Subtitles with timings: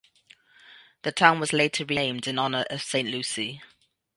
[1.03, 3.61] The town was later renamed in honor of Saint Lucy.